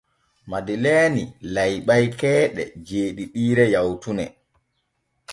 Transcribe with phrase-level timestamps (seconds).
[0.49, 1.23] Madeleeni
[1.53, 4.25] layɓay keeɗe jeeɗiɗiire yawtune.